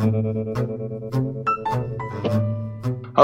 [0.00, 0.14] Thank
[0.58, 0.69] you.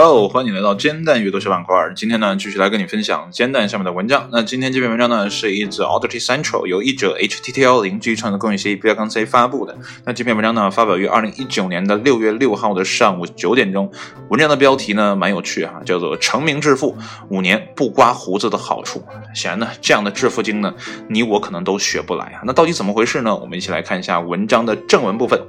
[0.03, 1.75] 哦欢迎来到煎蛋阅读小板块。
[1.97, 4.29] 今天呢，继续来跟你分享煎蛋上面的文章。
[4.31, 9.75] 那今天这篇文章呢，是一则 Audity Central 由译者 HTTL 零 G 创作工业协议 B 杠 C 发布的。
[10.05, 13.91] 那这篇文章呢，发表于二零一九年的六月六号的上午九点钟。
[14.29, 16.95] 文章的标题呢，蛮有趣哈，叫做“成名致富
[17.31, 19.03] 五年不刮胡子的好处”。
[19.35, 20.75] 显然呢，这样的致富经呢，
[21.09, 22.43] 你我可能都学不来啊。
[22.45, 23.35] 那到底怎么回事呢？
[23.35, 25.41] 我们一起来看一下文章的正文部分。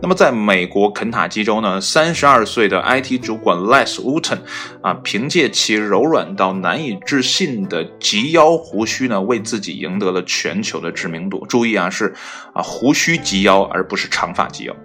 [0.00, 3.95] 那么，在美国肯塔基州呢，三十二岁的 IT 主管 Les。
[4.00, 4.38] Wooten
[4.82, 11.44] 啊，凭借其柔软到难以置信的及腰胡须呢，为自己赢得了全球的知名度。
[11.48, 12.14] 注意啊，是
[12.52, 14.76] 啊，胡须及腰，而不是长发及腰。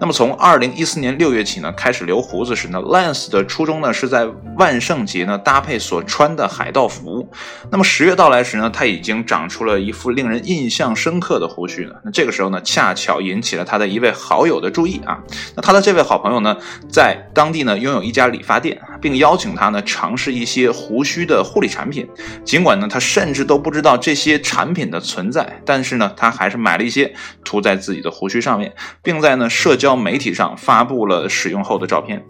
[0.00, 7.28] 那么从二零一四年六月起呢，开始留胡子时呢，Lance 的初衷呢是在万圣节呢搭配所穿的海盗服。
[7.70, 12.00] 那么十月到来时呢，他已经长出了一副令人印象深刻的胡须了。
[12.04, 15.18] 那这个时候呢，恰巧引起了他的一位好友的注意啊。
[15.54, 16.56] 那他的这位好朋友呢，
[16.90, 18.53] 在当地呢拥有一家理发。
[18.58, 22.08] 店，并邀请他呢尝试一些胡须的护理产品。
[22.44, 32.24] 尽管呢他甚至都不知道这些产品的存在，但是呢他还是买了一些涂在自己的胡须上面，并在呢社交媒体上发布了使用后的照片。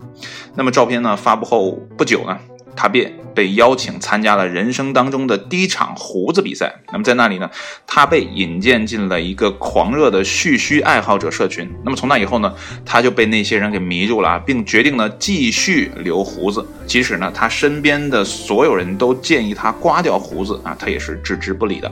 [0.54, 2.38] 那么照片呢发布后不久呢，
[2.76, 3.12] 他便。
[3.34, 6.72] 被邀请参加了人生当中的第一场胡子比赛。
[6.92, 7.50] 那么在那里呢，
[7.84, 11.68] 他被引荐进了一个狂热的蓄须爱好者社群。
[11.84, 12.54] 那么从那以后呢，
[12.86, 16.64] 他就被那些人给迷住了啊，并决定呢继续留胡子。
[16.86, 21.90] 即使呢他身边的所有人都建议他刮掉胡子啊，他也是置之不理的。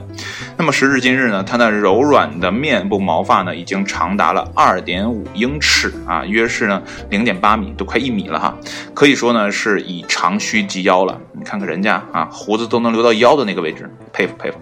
[0.57, 8.57] 那么时至今日呢，他那柔软的面部毛发呢已经长达了二点五英尺啊，约是呢零点八米，都快一米了哈。
[8.93, 11.19] 可以说呢是以长须及腰了。
[11.33, 14.57] 你看看人家啊，胡子都能留到腰的那个位置，佩服佩服。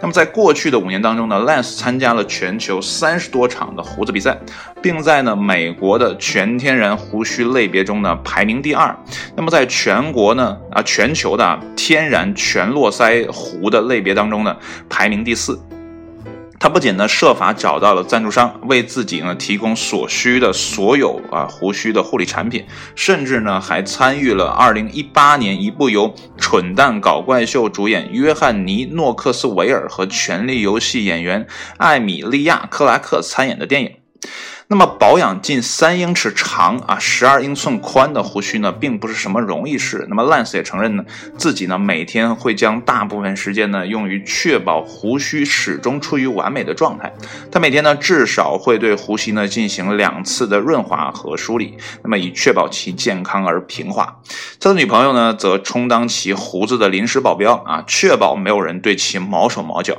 [0.00, 4.38] 那么在过去的五年当中呢，Lance 参加了全球三十多场的胡子比赛，
[4.80, 8.96] 并在呢美国的全天然胡须类别中呢排名第二。
[9.34, 14.56] 那么在全国呢啊全球的天然全络腮胡的类别当中呢
[14.88, 15.60] 排名第四。
[16.60, 33.92] 他不仅呢设法找到了赞助商，为自己呢提供所需的所有啊胡须的护理产品，甚至呢还参与了2018年一部由《蠢蛋搞怪秀》主演约翰尼·诺克斯维尔和《权力游戏》演员艾米莉亚·克拉克参演的电影。
[34.70, 40.04] 那么保养近三英尺长啊，十二英寸宽的胡须呢，并不是什么容易事。
[40.10, 41.02] 那么 Lance 也承认呢，
[41.38, 47.10] 自己呢每天会将大部分时间呢用于确保胡须始终处于完美的状态。
[47.50, 54.20] 他每天呢至少会对胡须呢进行两次的润滑和梳理，那么以确保其健康而平滑。
[54.60, 59.96] 他的女朋友呢则充当其胡子的临时保镖啊，确保没有人对其毛手毛脚。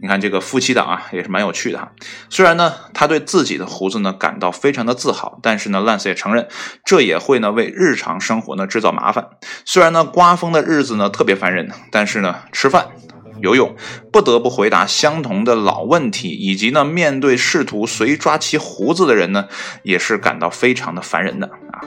[0.00, 1.92] 你看这个夫妻档啊，也是蛮有趣的哈。
[2.28, 6.48] 虽然呢，他对自己的胡子呢感到非常的自豪，但是呢，Lance 也承认，
[6.84, 9.28] 这也会呢为日常生活呢制造麻烦。
[9.64, 12.88] 虽然呢，刮风的日子呢特别烦人，但是呢，吃饭。
[13.40, 13.74] 游泳
[14.12, 19.46] 不得不回答相同的老问题，以及呢，面对试图随抓其胡子的人呢，
[19.82, 21.80] 也是感到非常的烦人的啊。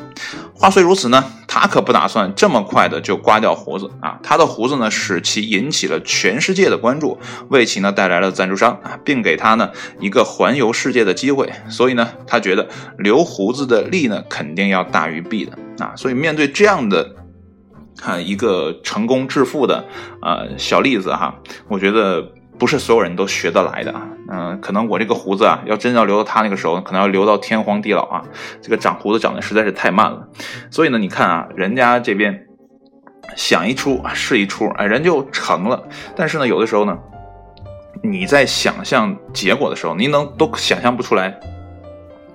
[0.54, 4.20] 话虽如此呢，他可不打算这么快的就刮掉胡子啊。
[4.24, 7.18] 他的胡子呢，使其引起了全世界的关注，
[7.50, 11.52] 为其呢带来了赞助商啊，并给他呢一个环游世界的机会。
[11.70, 15.94] 所以呢，他觉得留胡子的利呢，肯定要大于弊的啊。
[15.96, 17.16] 所以面对这样的。
[17.98, 19.84] 看一个成功致富的
[20.22, 21.36] 呃小例子哈，
[21.68, 22.22] 我觉得
[22.58, 24.08] 不是所有人都学得来的啊。
[24.30, 28.22] 嗯，可能我这个胡子啊，要真要留到他那个时候，可能要留到天荒地老啊。
[28.62, 30.28] 这个长胡子长得实在是太慢了。
[30.70, 32.46] 所以呢，你看啊，人家这边
[33.36, 35.88] 想一出是一出，哎，人就成了。
[36.16, 36.98] 但是呢，有的时候呢，
[38.04, 41.40] 你在想象结果的时候，你能都想象不出来。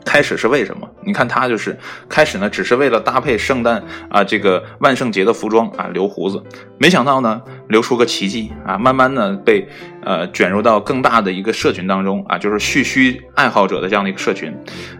[0.05, 0.89] 开始是为什么？
[1.05, 6.43] 你看他就是开始呢，只是为了搭配圣诞啊这个万圣节的服装啊留胡子，
[6.79, 9.67] 没想到呢留出个奇迹啊，慢慢呢被
[10.05, 14.53] 呃卷入到更大的一个社群当中啊，就是蓄须爱好者的这样的一个社群，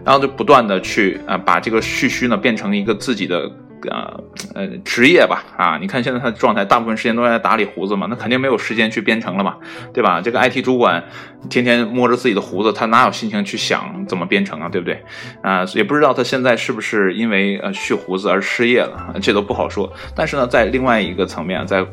[0.05, 3.49] 然后就不断的去啊把这个蓄须呢变成一个自己的。
[3.89, 4.23] 呃
[4.55, 9.57] 呃，职业吧，啊，你看现在他的状态，大部分时间都在打理胡子嘛，那肯定没有时间去编程了嘛，
[9.93, 10.21] 对吧？
[10.21, 11.03] 这个 IT 主管
[11.49, 15.03] 天天摸着自己的胡子，他哪有心情去想怎么编程啊，对不对？
[15.41, 19.91] 啊，也不知道他现在是不是因为呃蓄胡子而失业了，这都不好说。
[20.15, 21.85] 但是呢，在另外一个层面，在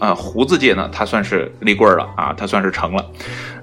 [0.00, 3.04] 呃胡子界呢，他算是立棍了啊，他算是成了。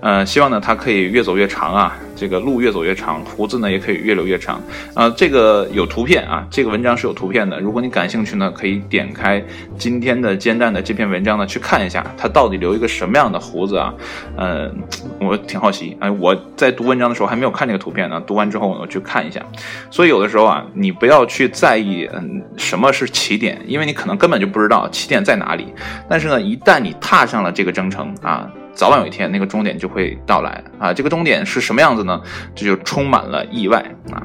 [0.01, 4.61] 呃，希望呢他可以越走越长啊，这个路越走越长，胡子呢也可以越留越长。
[4.93, 7.59] 啊，这个有图片啊，这个文章是有图片的。
[7.59, 9.43] 如果你感兴趣呢，可以点开
[9.77, 13.93] 今天的煎蛋的这篇文章呢去看一下，他到底留一个什么样的胡子啊？
[14.37, 14.71] 呃，
[15.19, 15.97] 我挺好奇。
[15.99, 19.45] 哎，我在读文章的时候还没有看这个图片呢，读完之后我去看一下。
[19.91, 25.73] 所以有的时候啊，你不要去在意嗯什么是起点，因为你可能根本就不知道起点在哪里。
[26.07, 28.49] 但是呢，一旦你踏上了这个征程啊。
[28.73, 30.93] 早晚有一天，那个终点就会到来啊！
[30.93, 32.19] 这个终点是什么样子呢？
[32.55, 33.79] 这就充满了意外
[34.11, 34.23] 啊！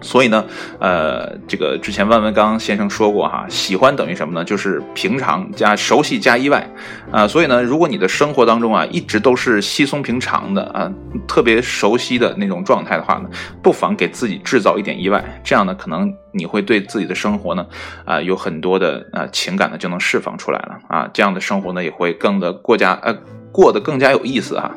[0.00, 0.44] 所以呢，
[0.80, 4.44] 呃，这个之前万文刚先生说过哈，喜欢等于什么呢？
[4.44, 6.68] 就是平常加熟悉加意外
[7.10, 7.26] 啊！
[7.26, 10.92] 所以呢，如果你的生活当中啊一直都是稀松平常的啊，
[11.26, 13.30] 特别熟悉的那种状态的话呢，
[13.62, 17.66] 不妨给自己制造一点意外，这样呢，可能你会对自己的生活呢
[18.04, 21.08] 啊有很多的呃情感呢就能释放出来了啊！
[21.14, 23.16] 这样的生活呢也会更的过加呃。
[23.54, 24.74] 过得更加有意思哈，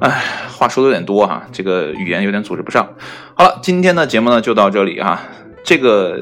[0.00, 0.10] 哎，
[0.50, 2.86] 话说的有点多哈，这个语言有点组织不上。
[3.34, 5.26] 好了，今天的节目呢就到这里啊。
[5.64, 6.20] 这个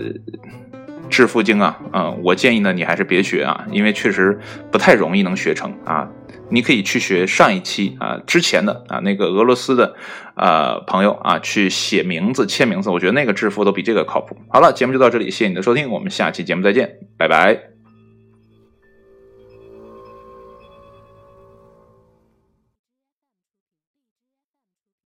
[1.11, 4.39] 致富经啊，嗯，我建议呢你还是别学啊，因为确实
[4.71, 6.09] 不太容易能学成啊。
[6.51, 9.97] 你可以去学上一期啊之前的啊那个俄罗斯的
[10.37, 14.37] 呃朋友啊去写名字签名字，我觉得那个致富都比这个靠谱。
[14.49, 17.74] 好了，节目就到这里，谢谢你的收听，我们下期节目再见，拜拜。